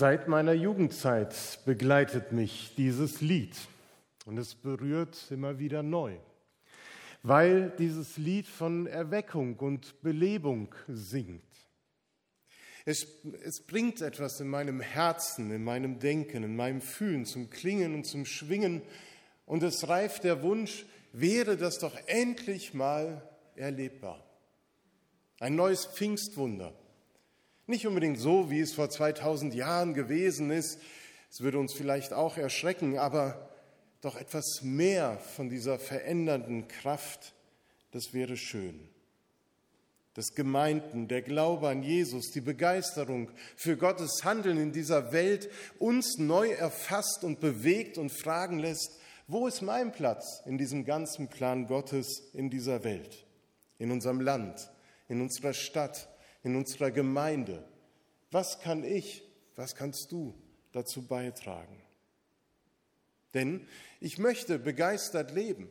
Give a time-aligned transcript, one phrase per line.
[0.00, 3.54] Seit meiner Jugendzeit begleitet mich dieses Lied
[4.24, 6.16] und es berührt immer wieder neu,
[7.22, 11.42] weil dieses Lied von Erweckung und Belebung singt.
[12.86, 13.06] Es,
[13.44, 18.04] es bringt etwas in meinem Herzen, in meinem Denken, in meinem Fühlen zum Klingen und
[18.06, 18.80] zum Schwingen
[19.44, 23.20] und es reift der Wunsch, wäre das doch endlich mal
[23.54, 24.24] erlebbar.
[25.40, 26.72] Ein neues Pfingstwunder
[27.70, 30.78] nicht unbedingt so, wie es vor 2000 Jahren gewesen ist.
[31.30, 33.48] Es würde uns vielleicht auch erschrecken, aber
[34.00, 37.34] doch etwas mehr von dieser verändernden Kraft,
[37.92, 38.88] das wäre schön.
[40.14, 45.48] Das Gemeinden, der Glaube an Jesus, die Begeisterung für Gottes Handeln in dieser Welt
[45.78, 48.98] uns neu erfasst und bewegt und fragen lässt,
[49.28, 53.24] wo ist mein Platz in diesem ganzen Plan Gottes in dieser Welt,
[53.78, 54.70] in unserem Land,
[55.08, 56.08] in unserer Stadt,
[56.42, 57.64] in unserer Gemeinde.
[58.30, 59.22] Was kann ich,
[59.56, 60.34] was kannst du
[60.72, 61.82] dazu beitragen?
[63.34, 63.66] Denn
[64.00, 65.68] ich möchte begeistert leben.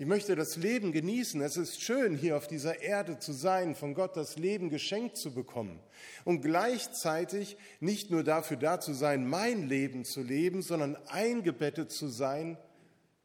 [0.00, 1.40] Ich möchte das Leben genießen.
[1.40, 5.34] Es ist schön, hier auf dieser Erde zu sein, von Gott das Leben geschenkt zu
[5.34, 5.80] bekommen
[6.24, 12.06] und gleichzeitig nicht nur dafür da zu sein, mein Leben zu leben, sondern eingebettet zu
[12.06, 12.58] sein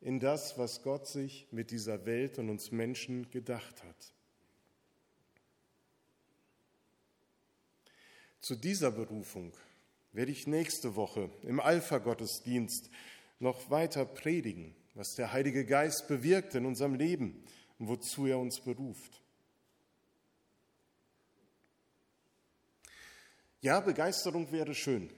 [0.02, 4.14] in das, was Gott sich mit dieser Welt und uns Menschen gedacht hat.
[8.44, 9.54] Zu dieser Berufung
[10.12, 12.90] werde ich nächste Woche im Alpha-Gottesdienst
[13.40, 17.42] noch weiter predigen, was der Heilige Geist bewirkt in unserem Leben
[17.80, 19.22] und wozu er uns beruft.
[23.62, 25.10] Ja, Begeisterung wäre schön.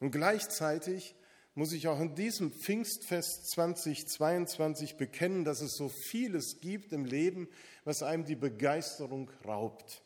[0.00, 1.14] Und gleichzeitig
[1.54, 7.48] muss ich auch in diesem Pfingstfest 2022 bekennen, dass es so vieles gibt im Leben,
[7.84, 10.02] was einem die Begeisterung raubt.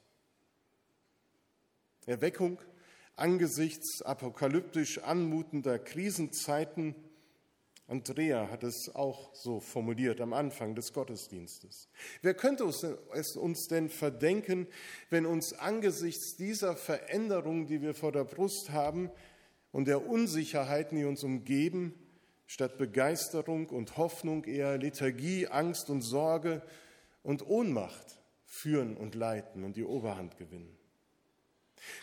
[2.06, 2.58] Erweckung
[3.16, 6.94] angesichts apokalyptisch anmutender Krisenzeiten.
[7.86, 11.88] Andrea hat es auch so formuliert am Anfang des Gottesdienstes.
[12.22, 14.66] Wer könnte es uns denn verdenken,
[15.10, 19.10] wenn uns angesichts dieser Veränderungen, die wir vor der Brust haben
[19.72, 21.94] und der Unsicherheiten, die uns umgeben,
[22.46, 26.62] statt Begeisterung und Hoffnung eher Lethargie, Angst und Sorge
[27.22, 30.78] und Ohnmacht führen und leiten und die Oberhand gewinnen?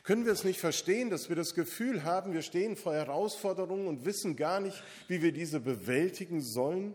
[0.04, 4.06] Können wir es nicht verstehen, dass wir das Gefühl haben, wir stehen vor Herausforderungen und
[4.06, 6.94] wissen gar nicht, wie wir diese bewältigen sollen?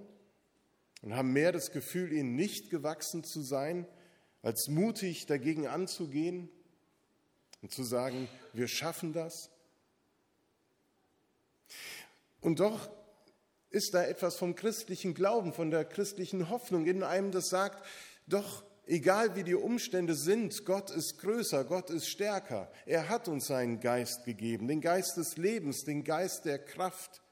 [1.03, 3.87] Und haben mehr das Gefühl, ihnen nicht gewachsen zu sein,
[4.43, 6.49] als mutig dagegen anzugehen
[7.63, 9.51] und zu sagen, wir schaffen das?
[12.41, 12.91] Und doch
[13.71, 17.85] ist da etwas vom christlichen Glauben, von der christlichen Hoffnung in einem, das sagt,
[18.27, 22.71] doch egal wie die Umstände sind, Gott ist größer, Gott ist stärker.
[22.87, 27.23] Er hat uns seinen Geist gegeben, den Geist des Lebens, den Geist der Kraft.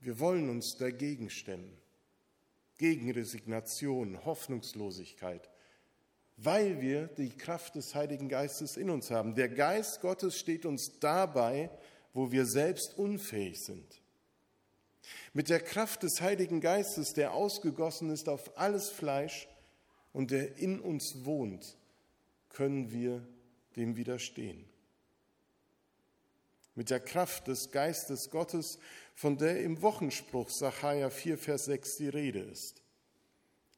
[0.00, 1.76] Wir wollen uns dagegen stemmen,
[2.76, 5.50] gegen Resignation, Hoffnungslosigkeit,
[6.36, 9.34] weil wir die Kraft des Heiligen Geistes in uns haben.
[9.34, 11.70] Der Geist Gottes steht uns dabei,
[12.12, 13.97] wo wir selbst unfähig sind.
[15.32, 19.48] Mit der Kraft des Heiligen Geistes, der ausgegossen ist auf alles Fleisch
[20.12, 21.76] und der in uns wohnt,
[22.48, 23.26] können wir
[23.76, 24.64] dem widerstehen.
[26.74, 28.78] Mit der Kraft des Geistes Gottes,
[29.14, 32.82] von der im Wochenspruch Sacharja 4, Vers 6 die Rede ist.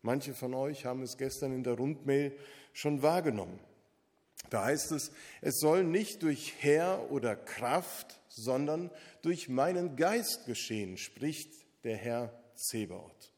[0.03, 2.37] Manche von euch haben es gestern in der Rundmail
[2.73, 3.59] schon wahrgenommen.
[4.49, 5.13] Da heißt es,
[5.43, 8.91] es soll nicht durch Herr oder Kraft, sondern
[9.23, 11.53] durch meinen Geist geschehen, spricht
[11.85, 13.33] der Herr Zebaoth.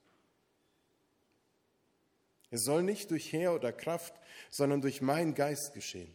[2.50, 4.14] Es soll nicht durch Heer oder Kraft,
[4.50, 6.14] sondern durch meinen Geist geschehen.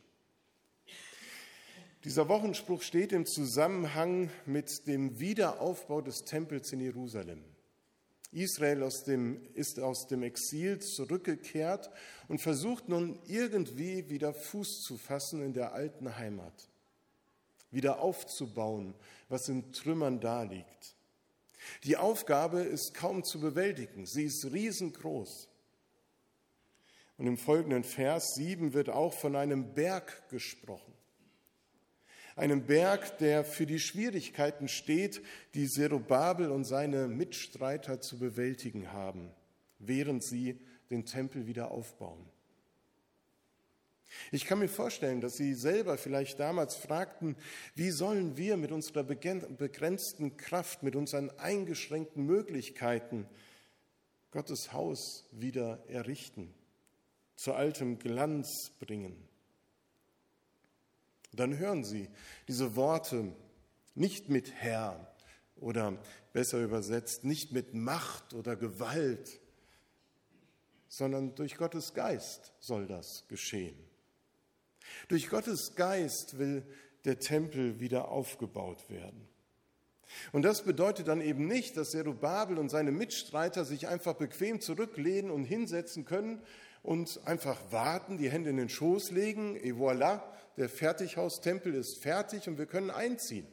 [2.03, 7.43] Dieser Wochenspruch steht im Zusammenhang mit dem Wiederaufbau des Tempels in Jerusalem.
[8.31, 11.89] Israel aus dem, ist aus dem Exil zurückgekehrt
[12.27, 16.69] und versucht nun irgendwie wieder Fuß zu fassen in der alten Heimat,
[17.71, 18.93] wieder aufzubauen,
[19.29, 20.95] was in Trümmern daliegt.
[21.83, 25.49] Die Aufgabe ist kaum zu bewältigen, sie ist riesengroß.
[27.17, 30.96] Und im folgenden Vers 7 wird auch von einem Berg gesprochen.
[32.37, 35.23] Einem Berg, der für die Schwierigkeiten steht,
[35.55, 39.31] die Zerubabel und seine Mitstreiter zu bewältigen haben,
[39.79, 40.59] während sie
[40.91, 42.23] den Tempel wieder aufbauen.
[44.31, 47.35] Ich kann mir vorstellen, dass Sie selber vielleicht damals fragten,
[47.75, 53.27] wie sollen wir mit unserer begrenzten Kraft, mit unseren eingeschränkten Möglichkeiten
[54.29, 56.53] Gottes Haus wieder errichten,
[57.35, 59.27] zu altem Glanz bringen.
[61.39, 62.09] Dann hören Sie
[62.47, 63.33] diese Worte
[63.95, 65.13] nicht mit Herr
[65.55, 65.97] oder
[66.33, 69.39] besser übersetzt, nicht mit Macht oder Gewalt,
[70.87, 73.75] sondern durch Gottes Geist soll das geschehen.
[75.07, 76.63] Durch Gottes Geist will
[77.05, 79.27] der Tempel wieder aufgebaut werden.
[80.31, 85.31] Und das bedeutet dann eben nicht, dass Zerubabel und seine Mitstreiter sich einfach bequem zurücklehnen
[85.31, 86.41] und hinsetzen können
[86.83, 90.21] und einfach warten, die Hände in den Schoß legen, et voilà,
[90.57, 93.47] der Fertighaustempel ist fertig und wir können einziehen.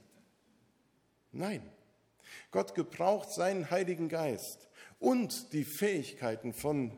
[1.32, 1.62] Nein,
[2.50, 4.68] Gott gebraucht seinen Heiligen Geist
[4.98, 6.96] und die Fähigkeiten von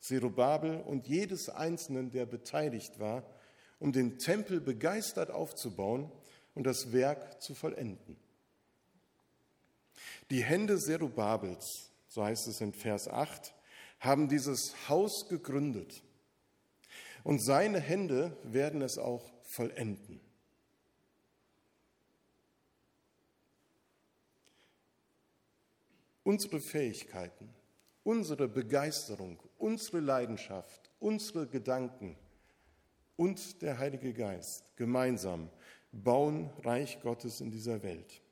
[0.00, 3.24] Zerubabel und jedes Einzelnen, der beteiligt war,
[3.78, 6.10] um den Tempel begeistert aufzubauen
[6.54, 8.16] und das Werk zu vollenden.
[10.30, 13.54] Die Hände Zerubabels, so heißt es in Vers 8,
[14.00, 16.02] haben dieses Haus gegründet
[17.26, 20.20] und seine Hände werden es auch vollenden.
[26.22, 27.52] Unsere Fähigkeiten,
[28.04, 32.16] unsere Begeisterung, unsere Leidenschaft, unsere Gedanken
[33.16, 35.50] und der Heilige Geist gemeinsam
[35.90, 38.22] bauen Reich Gottes in dieser Welt.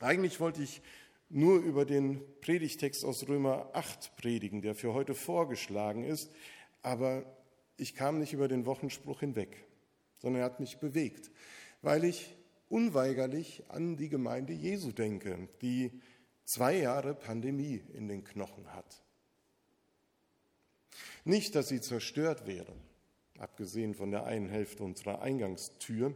[0.00, 0.82] Eigentlich wollte ich
[1.28, 6.32] nur über den Predigtext aus Römer 8 predigen, der für heute vorgeschlagen ist,
[6.82, 7.24] aber
[7.80, 9.64] ich kam nicht über den Wochenspruch hinweg,
[10.18, 11.30] sondern er hat mich bewegt,
[11.82, 12.36] weil ich
[12.68, 16.00] unweigerlich an die Gemeinde Jesu denke, die
[16.44, 19.02] zwei Jahre Pandemie in den Knochen hat.
[21.24, 22.74] Nicht, dass sie zerstört wäre,
[23.38, 26.14] abgesehen von der einen Hälfte unserer Eingangstür.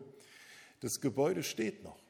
[0.81, 2.03] Das Gebäude steht noch.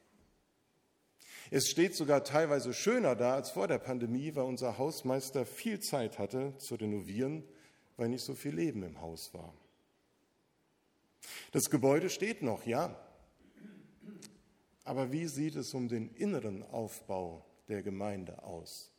[1.50, 6.19] Es steht sogar teilweise schöner da als vor der Pandemie, weil unser Hausmeister viel Zeit
[6.19, 7.45] hatte zu renovieren,
[7.96, 9.55] weil nicht so viel Leben im Haus war.
[11.52, 12.99] Das Gebäude steht noch, ja.
[14.85, 18.91] Aber wie sieht es um den inneren Aufbau der Gemeinde aus?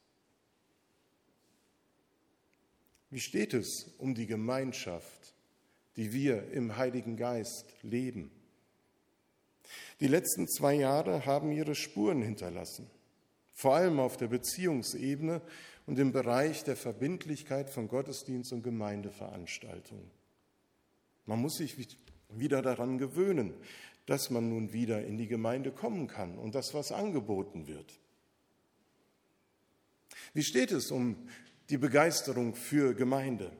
[3.09, 5.35] Wie steht es um die Gemeinschaft,
[5.95, 8.31] die wir im Heiligen Geist leben?
[9.99, 12.89] Die letzten zwei Jahre haben ihre Spuren hinterlassen,
[13.53, 15.41] vor allem auf der Beziehungsebene
[15.85, 20.09] und im Bereich der Verbindlichkeit von Gottesdienst und Gemeindeveranstaltungen.
[21.25, 21.75] Man muss sich
[22.29, 23.53] wieder daran gewöhnen,
[24.05, 27.99] dass man nun wieder in die Gemeinde kommen kann und dass was angeboten wird.
[30.33, 31.27] Wie steht es um
[31.69, 33.51] die Begeisterung für Gemeinde?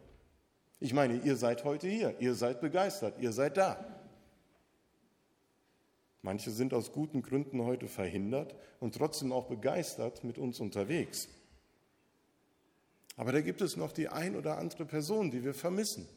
[0.80, 3.84] Ich meine, ihr seid heute hier, ihr seid begeistert, ihr seid da.
[6.22, 11.28] Manche sind aus guten Gründen heute verhindert und trotzdem auch begeistert mit uns unterwegs.
[13.16, 16.08] Aber da gibt es noch die ein oder andere Person, die wir vermissen.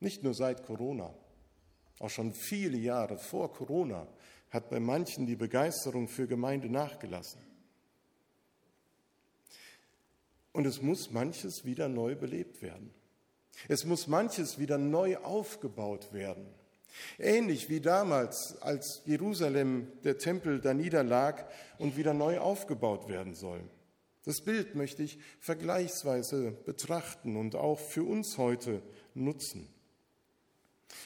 [0.00, 1.14] Nicht nur seit Corona,
[1.98, 4.08] auch schon viele Jahre vor Corona
[4.50, 7.40] hat bei manchen die Begeisterung für Gemeinde nachgelassen.
[10.52, 12.92] Und es muss manches wieder neu belebt werden.
[13.68, 16.46] Es muss manches wieder neu aufgebaut werden.
[17.18, 21.46] Ähnlich wie damals, als Jerusalem, der Tempel da niederlag
[21.78, 23.62] und wieder neu aufgebaut werden soll.
[24.24, 28.82] Das Bild möchte ich vergleichsweise betrachten und auch für uns heute
[29.14, 29.68] nutzen.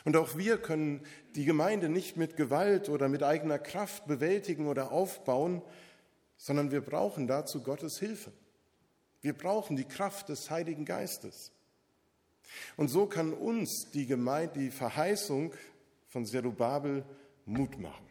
[0.05, 1.01] Und auch wir können
[1.35, 5.63] die Gemeinde nicht mit Gewalt oder mit eigener Kraft bewältigen oder aufbauen,
[6.37, 8.33] sondern wir brauchen dazu Gottes Hilfe.
[9.23, 11.53] Wir brauchen die Kraft des Heiligen Geistes.
[12.77, 15.53] Und so kann uns die, Gemeinde, die Verheißung
[16.09, 17.05] von Zerubabel
[17.45, 18.07] Mut machen.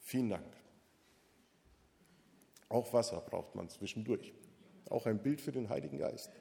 [0.00, 0.53] Vielen Dank.
[2.74, 4.34] Auch Wasser braucht man zwischendurch.
[4.90, 6.32] Auch ein Bild für den Heiligen Geist.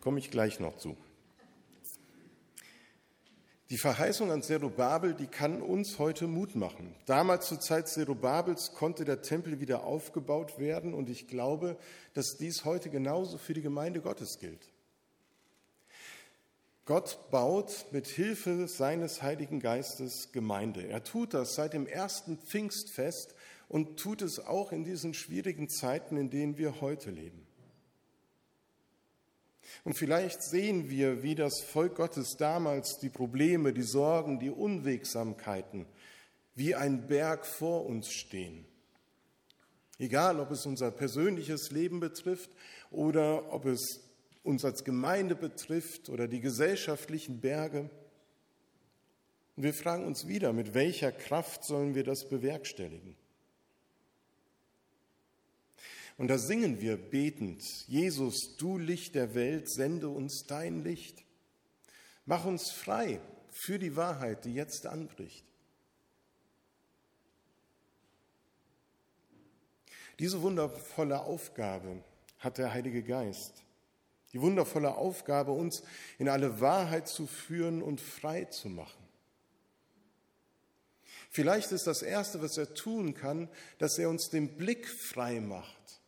[0.00, 0.96] Komme ich gleich noch zu.
[3.68, 6.96] Die Verheißung an Zerubabel, die kann uns heute Mut machen.
[7.04, 11.76] Damals zur Zeit Zerubabels konnte der Tempel wieder aufgebaut werden und ich glaube,
[12.14, 14.72] dass dies heute genauso für die Gemeinde Gottes gilt.
[16.90, 20.88] Gott baut mit Hilfe seines Heiligen Geistes Gemeinde.
[20.88, 23.36] Er tut das seit dem ersten Pfingstfest
[23.68, 27.46] und tut es auch in diesen schwierigen Zeiten, in denen wir heute leben.
[29.84, 35.86] Und vielleicht sehen wir, wie das Volk Gottes damals die Probleme, die Sorgen, die Unwegsamkeiten
[36.56, 38.64] wie ein Berg vor uns stehen.
[40.00, 42.50] Egal, ob es unser persönliches Leben betrifft
[42.90, 44.09] oder ob es
[44.42, 47.90] uns als Gemeinde betrifft oder die gesellschaftlichen Berge.
[49.56, 53.16] Und wir fragen uns wieder, mit welcher Kraft sollen wir das bewerkstelligen?
[56.16, 61.24] Und da singen wir betend, Jesus, du Licht der Welt, sende uns dein Licht.
[62.26, 63.20] Mach uns frei
[63.50, 65.44] für die Wahrheit, die jetzt anbricht.
[70.18, 72.04] Diese wundervolle Aufgabe
[72.38, 73.64] hat der Heilige Geist.
[74.32, 75.82] Die wundervolle Aufgabe, uns
[76.18, 79.02] in alle Wahrheit zu führen und frei zu machen.
[81.30, 86.00] Vielleicht ist das Erste, was er tun kann, dass er uns den Blick frei macht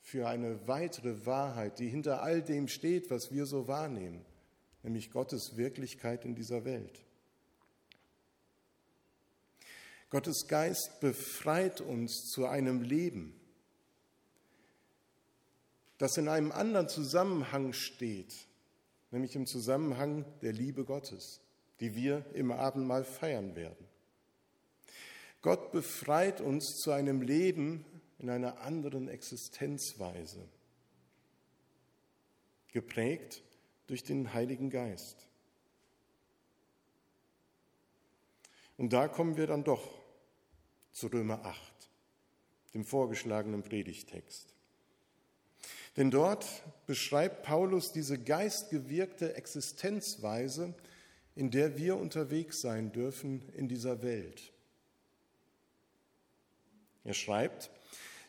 [0.00, 4.24] für eine weitere Wahrheit, die hinter all dem steht, was wir so wahrnehmen,
[4.82, 7.02] nämlich Gottes Wirklichkeit in dieser Welt.
[10.10, 13.34] Gottes Geist befreit uns zu einem Leben,
[16.02, 18.34] das in einem anderen Zusammenhang steht,
[19.12, 21.40] nämlich im Zusammenhang der Liebe Gottes,
[21.78, 23.86] die wir im Abendmahl feiern werden.
[25.42, 27.84] Gott befreit uns zu einem Leben
[28.18, 30.48] in einer anderen Existenzweise,
[32.72, 33.44] geprägt
[33.86, 35.28] durch den Heiligen Geist.
[38.76, 39.88] Und da kommen wir dann doch
[40.90, 41.72] zu Römer 8,
[42.74, 44.52] dem vorgeschlagenen Predigtext.
[45.96, 46.46] Denn dort
[46.86, 50.74] beschreibt Paulus diese geistgewirkte Existenzweise,
[51.34, 54.52] in der wir unterwegs sein dürfen in dieser Welt.
[57.04, 57.70] Er schreibt,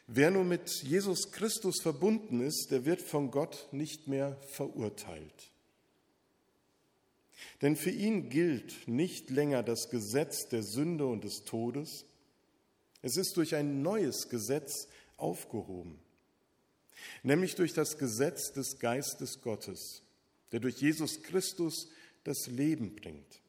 [0.08, 5.51] wer nur mit Jesus Christus verbunden ist, der wird von Gott nicht mehr verurteilt.
[7.62, 12.05] Denn für ihn gilt nicht länger das Gesetz der Sünde und des Todes.
[13.01, 16.00] Es ist durch ein neues Gesetz aufgehoben,
[17.24, 20.04] nämlich durch das Gesetz des Geistes Gottes,
[20.52, 21.90] der durch Jesus Christus
[22.24, 23.42] das Leben bringt.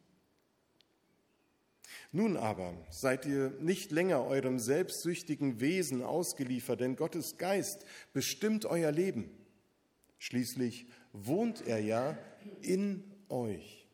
[2.12, 8.92] Nun aber seid ihr nicht länger eurem selbstsüchtigen Wesen ausgeliefert, denn Gottes Geist bestimmt euer
[8.92, 9.30] Leben.
[10.18, 12.16] Schließlich wohnt er ja
[12.62, 13.88] in euch.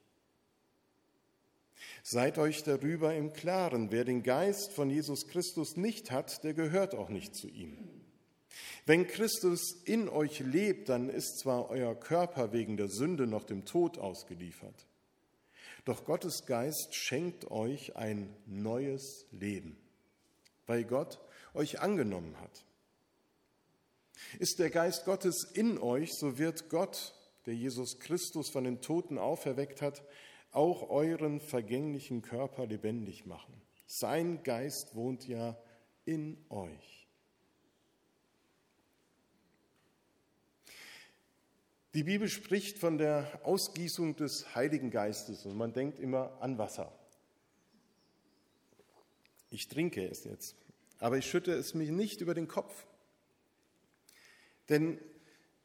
[2.02, 6.94] Seid euch darüber im Klaren, wer den Geist von Jesus Christus nicht hat, der gehört
[6.94, 7.99] auch nicht zu ihm.
[8.90, 13.64] Wenn Christus in euch lebt, dann ist zwar euer Körper wegen der Sünde noch dem
[13.64, 14.88] Tod ausgeliefert.
[15.84, 19.76] Doch Gottes Geist schenkt euch ein neues Leben,
[20.66, 21.20] weil Gott
[21.54, 22.64] euch angenommen hat.
[24.40, 27.14] Ist der Geist Gottes in euch, so wird Gott,
[27.46, 30.02] der Jesus Christus von den Toten auferweckt hat,
[30.50, 33.54] auch euren vergänglichen Körper lebendig machen.
[33.86, 35.56] Sein Geist wohnt ja
[36.06, 36.99] in euch.
[41.92, 46.92] Die Bibel spricht von der Ausgießung des Heiligen Geistes und man denkt immer an Wasser.
[49.50, 50.54] Ich trinke es jetzt,
[51.00, 52.86] aber ich schütte es mir nicht über den Kopf.
[54.68, 55.00] Denn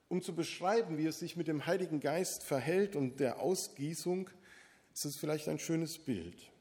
[0.08, 4.30] um zu beschreiben, wie es sich mit dem Heiligen Geist verhält und der Ausgießung,
[4.94, 6.52] ist es vielleicht ein schönes Bild.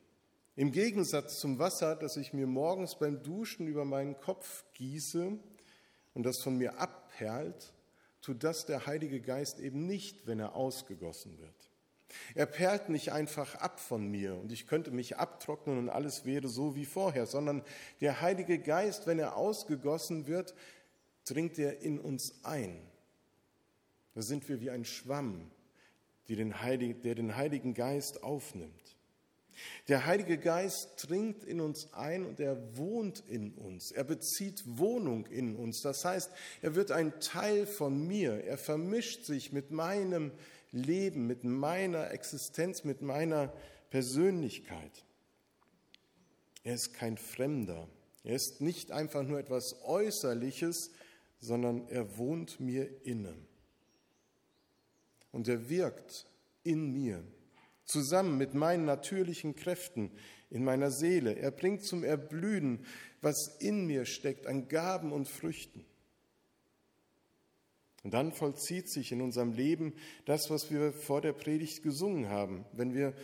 [0.56, 5.38] Im Gegensatz zum Wasser, das ich mir morgens beim Duschen über meinen Kopf gieße
[6.12, 7.73] und das von mir abperlt,
[8.24, 11.70] tut das der Heilige Geist eben nicht, wenn er ausgegossen wird.
[12.34, 16.48] Er perlt nicht einfach ab von mir und ich könnte mich abtrocknen und alles wäre
[16.48, 17.62] so wie vorher, sondern
[18.00, 20.54] der Heilige Geist, wenn er ausgegossen wird,
[21.24, 22.80] dringt er in uns ein.
[24.14, 25.50] Da sind wir wie ein Schwamm,
[26.28, 28.96] der den Heiligen Geist aufnimmt.
[29.88, 33.90] Der Heilige Geist dringt in uns ein und er wohnt in uns.
[33.90, 35.82] Er bezieht Wohnung in uns.
[35.82, 36.30] Das heißt,
[36.62, 38.44] er wird ein Teil von mir.
[38.44, 40.32] Er vermischt sich mit meinem
[40.72, 43.52] Leben, mit meiner Existenz, mit meiner
[43.90, 45.04] Persönlichkeit.
[46.64, 47.88] Er ist kein Fremder.
[48.24, 50.90] Er ist nicht einfach nur etwas Äußerliches,
[51.40, 53.34] sondern er wohnt mir inne.
[55.30, 56.26] Und er wirkt
[56.62, 57.22] in mir
[57.84, 60.10] zusammen mit meinen natürlichen Kräften
[60.50, 61.36] in meiner Seele.
[61.36, 62.84] Er bringt zum Erblühen,
[63.20, 65.84] was in mir steckt, an Gaben und Früchten.
[68.04, 69.94] Und dann vollzieht sich in unserem Leben
[70.26, 72.66] das, was wir vor der Predigt gesungen haben.
[72.72, 73.14] Wenn wir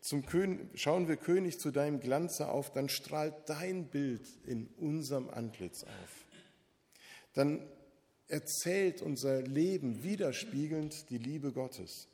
[0.00, 5.28] zum König, schauen wir König zu deinem Glanze auf, dann strahlt dein Bild in unserem
[5.28, 6.24] Antlitz auf.
[7.34, 7.62] Dann
[8.28, 12.08] erzählt unser Leben widerspiegelnd die Liebe Gottes.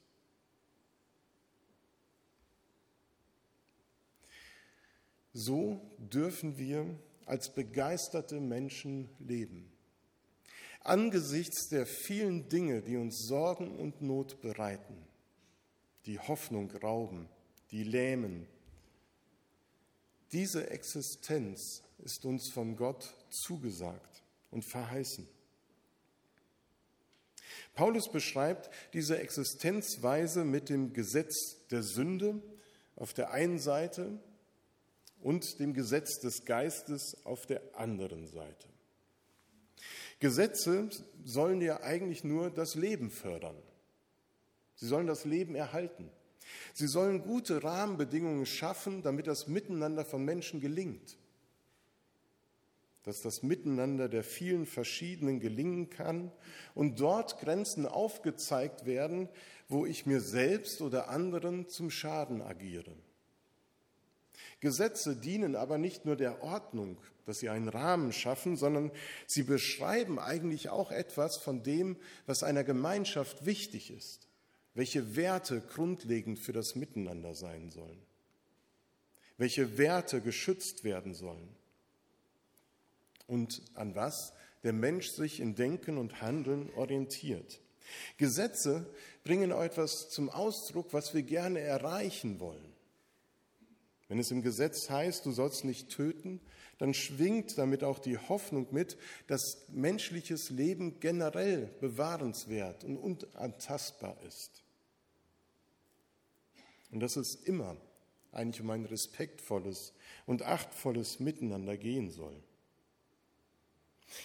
[5.39, 9.71] So dürfen wir als begeisterte Menschen leben.
[10.81, 14.97] Angesichts der vielen Dinge, die uns Sorgen und Not bereiten,
[16.07, 17.29] die Hoffnung rauben,
[17.71, 18.47] die lähmen,
[20.33, 25.29] diese Existenz ist uns von Gott zugesagt und verheißen.
[27.75, 32.41] Paulus beschreibt diese Existenzweise mit dem Gesetz der Sünde
[32.95, 34.19] auf der einen Seite
[35.27, 38.69] und dem Gesetz des Geistes auf der anderen Seite.
[40.21, 40.89] Gesetze
[41.25, 43.57] sollen ja eigentlich nur das Leben fördern.
[44.77, 46.09] Sie sollen das Leben erhalten.
[46.75, 51.19] Sie sollen gute Rahmenbedingungen schaffen, damit das Miteinander von Menschen gelingt.
[53.03, 56.31] Dass das Miteinander der vielen verschiedenen gelingen kann
[56.73, 59.29] und dort Grenzen aufgezeigt werden,
[59.69, 62.95] wo ich mir selbst oder anderen zum Schaden agiere.
[64.61, 68.91] Gesetze dienen aber nicht nur der Ordnung, dass sie einen Rahmen schaffen, sondern
[69.27, 71.97] sie beschreiben eigentlich auch etwas von dem,
[72.27, 74.29] was einer Gemeinschaft wichtig ist,
[74.75, 78.01] welche Werte grundlegend für das Miteinander sein sollen,
[79.37, 81.49] welche Werte geschützt werden sollen
[83.27, 84.33] und an was
[84.63, 87.61] der Mensch sich in Denken und Handeln orientiert.
[88.17, 88.87] Gesetze
[89.23, 92.76] bringen etwas zum Ausdruck, was wir gerne erreichen wollen.
[94.09, 96.41] Wenn es im Gesetz heißt, du sollst nicht töten,
[96.79, 98.97] dann schwingt damit auch die Hoffnung mit,
[99.27, 104.63] dass menschliches Leben generell bewahrenswert und unantastbar ist.
[106.93, 107.77] Und dass es immer
[108.31, 109.93] eigentlich um ein respektvolles
[110.27, 112.37] und achtvolles Miteinander gehen soll.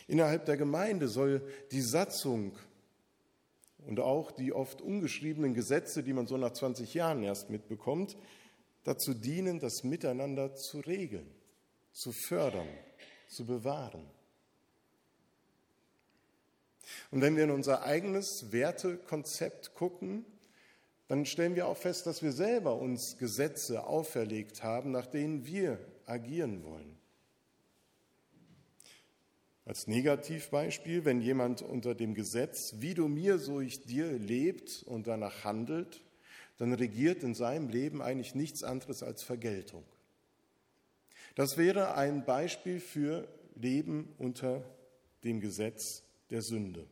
[0.08, 2.56] Innerhalb der Gemeinde soll die Satzung
[3.80, 8.16] und auch die oft ungeschriebenen Gesetze, die man so nach 20 Jahren erst mitbekommt,
[8.84, 11.30] dazu dienen, das Miteinander zu regeln,
[11.92, 12.68] zu fördern,
[13.28, 14.06] zu bewahren.
[17.12, 20.26] Und wenn wir in unser eigenes Wertekonzept gucken,
[21.08, 25.80] dann stellen wir auch fest, dass wir selber uns Gesetze auferlegt haben, nach denen wir
[26.06, 26.98] agieren wollen.
[29.66, 35.08] Als Negativbeispiel, wenn jemand unter dem Gesetz, wie du mir, so ich dir, lebt und
[35.08, 36.02] danach handelt,
[36.62, 39.84] dann regiert in seinem Leben eigentlich nichts anderes als Vergeltung.
[41.34, 44.64] Das wäre ein Beispiel für Leben unter
[45.24, 46.86] dem Gesetz der Sünde.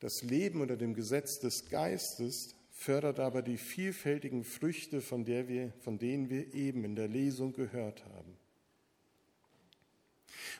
[0.00, 5.74] Das Leben unter dem Gesetz des Geistes fördert aber die vielfältigen Früchte, von, der wir,
[5.80, 8.35] von denen wir eben in der Lesung gehört haben.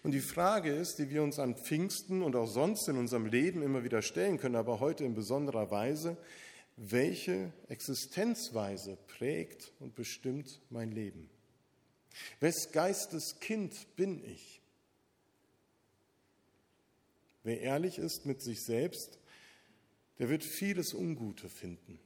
[0.07, 3.61] Und die Frage ist, die wir uns an Pfingsten und auch sonst in unserem Leben
[3.61, 6.17] immer wieder stellen können, aber heute in besonderer Weise,
[6.77, 11.29] welche Existenzweise prägt und bestimmt mein Leben?
[12.39, 14.63] Wes Geistes Kind bin ich?
[17.43, 19.19] Wer ehrlich ist mit sich selbst,
[20.21, 21.99] der wird vieles Ungute finden.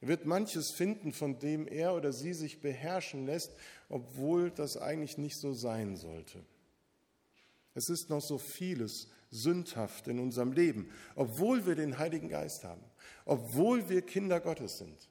[0.00, 3.52] Er wird manches finden, von dem er oder sie sich beherrschen lässt,
[3.90, 6.42] obwohl das eigentlich nicht so sein sollte.
[7.74, 12.82] Es ist noch so vieles sündhaft in unserem Leben, obwohl wir den Heiligen Geist haben,
[13.24, 15.08] obwohl wir Kinder Gottes sind.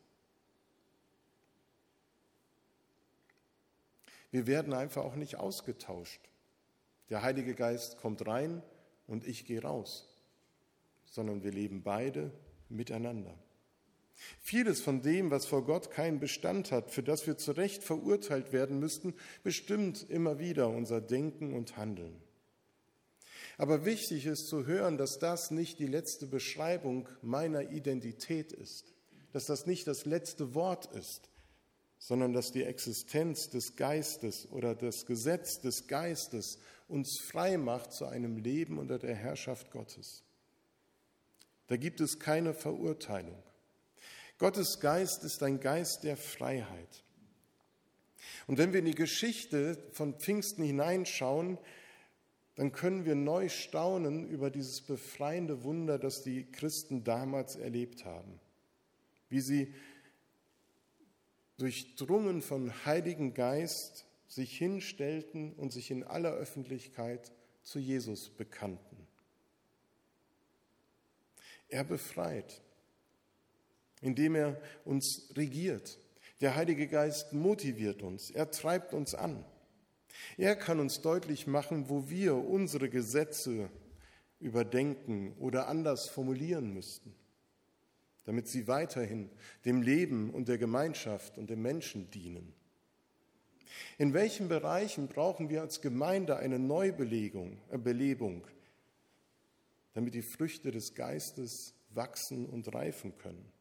[4.32, 6.22] Wir werden einfach auch nicht ausgetauscht.
[7.10, 8.62] Der Heilige Geist kommt rein
[9.08, 10.08] und ich gehe raus,
[11.06, 12.32] sondern wir leben beide
[12.70, 13.36] miteinander.
[14.40, 18.52] Vieles von dem, was vor Gott keinen Bestand hat, für das wir zu Recht verurteilt
[18.52, 22.22] werden müssten, bestimmt immer wieder unser Denken und Handeln.
[23.58, 28.94] Aber wichtig ist zu hören, dass das nicht die letzte Beschreibung meiner Identität ist,
[29.34, 31.30] dass das nicht das letzte Wort ist,
[31.98, 38.06] sondern dass die Existenz des Geistes oder das Gesetz des Geistes uns frei macht zu
[38.06, 40.24] einem Leben unter der Herrschaft Gottes.
[41.68, 43.44] Da gibt es keine Verurteilung.
[44.40, 47.04] Gottes Geist ist ein Geist der Freiheit.
[48.48, 51.58] Und wenn wir in die Geschichte von Pfingsten hineinschauen,
[52.56, 58.40] dann können wir neu staunen über dieses befreiende Wunder, das die Christen damals erlebt haben.
[59.30, 59.74] Wie sie
[61.58, 69.08] durchdrungen vom Heiligen Geist sich hinstellten und sich in aller Öffentlichkeit zu Jesus bekannten.
[71.68, 72.62] Er befreit
[74.02, 76.00] indem er uns regiert.
[76.42, 79.44] Der Heilige Geist motiviert uns, er treibt uns an.
[80.38, 83.70] Er kann uns deutlich machen, wo wir unsere Gesetze
[84.40, 87.14] überdenken oder anders formulieren müssten,
[88.26, 89.30] damit sie weiterhin
[89.66, 92.54] dem Leben und der Gemeinschaft und dem Menschen dienen.
[93.98, 98.48] In welchen Bereichen brauchen wir als Gemeinde eine Neubelebung, äh, Belebung,
[99.94, 103.52] damit die Früchte des Geistes wachsen und reifen können?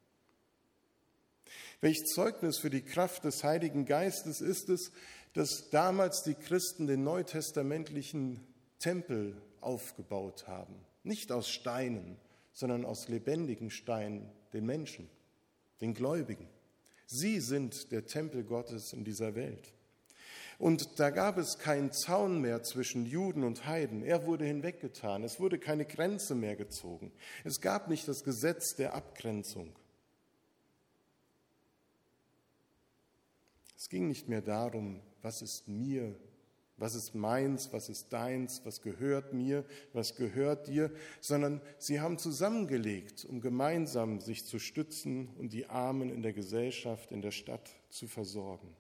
[1.81, 4.91] Welch Zeugnis für die Kraft des Heiligen Geistes ist es,
[5.35, 8.41] dass damals die Christen den neutestamentlichen
[8.81, 10.75] Tempel aufgebaut haben.
[11.05, 12.17] Nicht aus Steinen,
[12.53, 15.09] sondern aus lebendigen Steinen, den Menschen,
[15.81, 16.49] den Gläubigen.
[17.07, 19.73] Sie sind der Tempel Gottes in dieser Welt.
[20.59, 24.03] Und da gab es keinen Zaun mehr zwischen Juden und Heiden.
[24.03, 25.23] Er wurde hinweggetan.
[25.23, 27.13] Es wurde keine Grenze mehr gezogen.
[27.45, 29.73] Es gab nicht das Gesetz der Abgrenzung.
[33.79, 36.17] Es ging nicht mehr darum, was ist mir,
[36.79, 42.19] was ist meins, was ist deins, was gehört mir, was gehört dir, sondern sie haben
[42.19, 47.71] zusammengelegt, um gemeinsam sich zu stützen und die Armen in der Gesellschaft, in der Stadt
[47.89, 48.75] zu versorgen.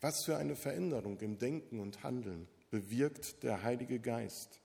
[0.00, 4.60] Was für eine Veränderung im Denken und Handeln bewirkt der Heilige Geist,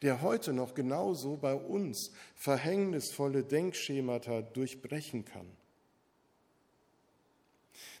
[0.00, 5.50] der heute noch genauso bei uns verhängnisvolle Denkschemata durchbrechen kann.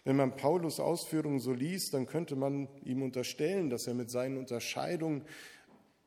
[0.04, 4.36] Wenn man Paulus Ausführungen so liest, dann könnte man ihm unterstellen, dass er mit seinen
[4.36, 5.24] Unterscheidungen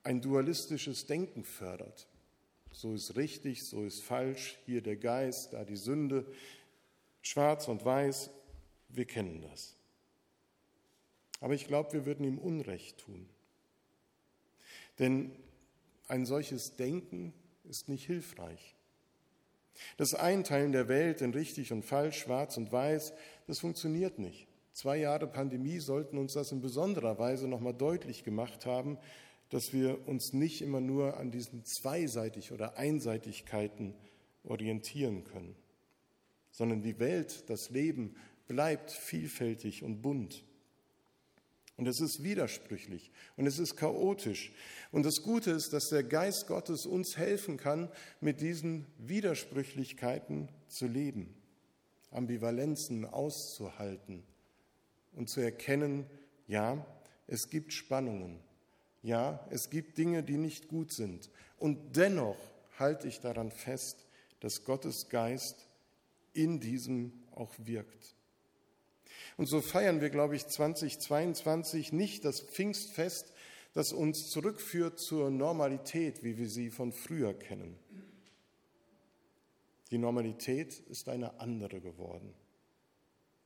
[0.03, 2.07] ein dualistisches Denken fördert.
[2.71, 6.25] So ist richtig, so ist falsch, hier der Geist, da die Sünde,
[7.21, 8.29] schwarz und weiß,
[8.89, 9.77] wir kennen das.
[11.39, 13.29] Aber ich glaube, wir würden ihm Unrecht tun.
[14.99, 15.31] Denn
[16.07, 18.75] ein solches Denken ist nicht hilfreich.
[19.97, 23.13] Das Einteilen der Welt in richtig und falsch, schwarz und weiß,
[23.47, 24.47] das funktioniert nicht.
[24.71, 28.97] Zwei Jahre Pandemie sollten uns das in besonderer Weise nochmal deutlich gemacht haben,
[29.49, 33.93] dass wir uns nicht immer nur an diesen Zweiseitig- oder Einseitigkeiten
[34.43, 35.55] orientieren können,
[36.51, 38.15] sondern die Welt, das Leben
[38.47, 40.44] bleibt vielfältig und bunt.
[41.77, 44.53] Und es ist widersprüchlich und es ist chaotisch.
[44.91, 47.89] Und das Gute ist, dass der Geist Gottes uns helfen kann,
[48.21, 51.35] mit diesen Widersprüchlichkeiten zu leben,
[52.11, 54.23] Ambivalenzen auszuhalten
[55.13, 56.05] und zu erkennen,
[56.47, 56.85] ja,
[57.27, 58.39] es gibt Spannungen,
[59.03, 61.29] ja, es gibt Dinge, die nicht gut sind.
[61.57, 62.37] Und dennoch
[62.79, 64.05] halte ich daran fest,
[64.39, 65.67] dass Gottes Geist
[66.33, 68.14] in diesem auch wirkt.
[69.37, 73.33] Und so feiern wir, glaube ich, 2022 nicht das Pfingstfest,
[73.73, 77.77] das uns zurückführt zur Normalität, wie wir sie von früher kennen.
[79.91, 82.33] Die Normalität ist eine andere geworden.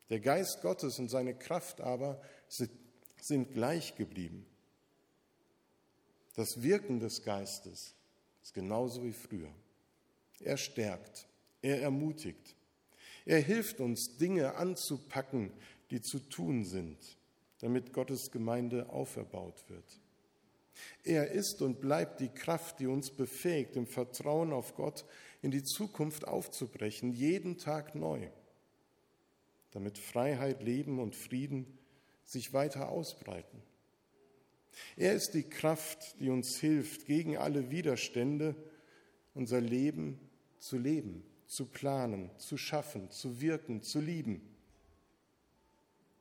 [0.09, 2.21] Der Geist Gottes und seine Kraft aber
[3.19, 4.45] sind gleich geblieben.
[6.35, 7.95] Das Wirken des Geistes
[8.41, 9.51] ist genauso wie früher.
[10.39, 11.27] Er stärkt,
[11.61, 12.55] er ermutigt,
[13.25, 15.51] er hilft uns, Dinge anzupacken,
[15.91, 16.97] die zu tun sind,
[17.59, 19.99] damit Gottes Gemeinde auferbaut wird.
[21.03, 25.05] Er ist und bleibt die Kraft, die uns befähigt, im Vertrauen auf Gott
[25.41, 28.27] in die Zukunft aufzubrechen, jeden Tag neu,
[29.71, 31.77] damit Freiheit, Leben und Frieden
[32.23, 33.61] sich weiter ausbreiten.
[34.95, 38.55] Er ist die Kraft, die uns hilft, gegen alle Widerstände
[39.33, 40.19] unser Leben
[40.59, 44.41] zu leben, zu planen, zu schaffen, zu wirken, zu lieben.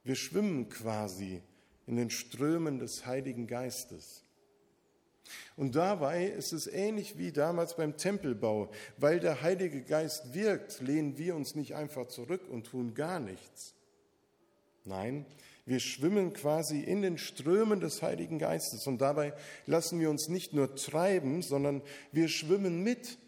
[0.08, 1.42] Wir schwimmen quasi
[1.86, 4.24] in den Strömen des Heiligen Geistes.
[5.54, 8.70] Und dabei ist es ähnlich wie damals beim Tempelbau.
[8.96, 13.74] Weil der Heilige Geist wirkt, lehnen wir uns nicht einfach zurück und tun gar nichts.
[14.86, 15.26] Nein,
[15.66, 19.34] wir schwimmen quasi in den Strömen des Heiligen Geistes und dabei
[19.66, 23.18] lassen wir uns nicht nur treiben, sondern wir schwimmen mit.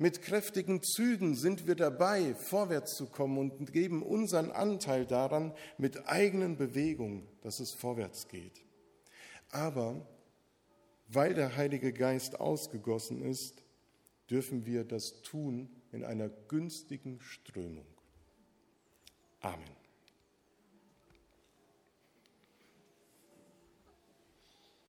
[0.00, 6.08] Mit kräftigen Zügen sind wir dabei, vorwärts zu kommen und geben unseren Anteil daran mit
[6.08, 8.64] eigenen Bewegungen, dass es vorwärts geht.
[9.50, 10.06] Aber
[11.08, 13.64] weil der Heilige Geist ausgegossen ist,
[14.30, 17.86] dürfen wir das tun in einer günstigen Strömung.
[19.40, 19.77] Amen.